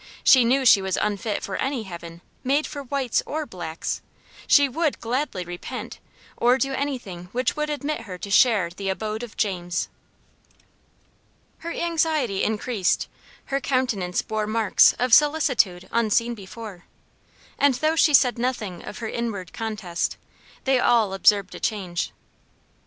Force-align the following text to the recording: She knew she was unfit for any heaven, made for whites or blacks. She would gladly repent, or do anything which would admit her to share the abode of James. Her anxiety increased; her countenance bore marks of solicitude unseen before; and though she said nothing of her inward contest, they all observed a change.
She 0.23 0.43
knew 0.43 0.65
she 0.65 0.81
was 0.81 0.97
unfit 0.99 1.43
for 1.43 1.57
any 1.57 1.83
heaven, 1.83 2.21
made 2.43 2.65
for 2.65 2.81
whites 2.81 3.21
or 3.27 3.45
blacks. 3.45 4.01
She 4.47 4.67
would 4.67 4.99
gladly 4.99 5.45
repent, 5.45 5.99
or 6.37 6.57
do 6.57 6.73
anything 6.73 7.29
which 7.33 7.55
would 7.55 7.69
admit 7.69 8.01
her 8.01 8.17
to 8.17 8.31
share 8.31 8.71
the 8.71 8.89
abode 8.89 9.21
of 9.21 9.37
James. 9.37 9.89
Her 11.59 11.71
anxiety 11.71 12.41
increased; 12.43 13.07
her 13.53 13.61
countenance 13.61 14.23
bore 14.23 14.47
marks 14.47 14.93
of 14.93 15.13
solicitude 15.13 15.87
unseen 15.91 16.33
before; 16.33 16.85
and 17.59 17.75
though 17.75 17.95
she 17.95 18.15
said 18.15 18.39
nothing 18.39 18.83
of 18.83 18.97
her 19.05 19.07
inward 19.07 19.53
contest, 19.53 20.17
they 20.63 20.79
all 20.79 21.13
observed 21.13 21.53
a 21.53 21.59
change. 21.59 22.11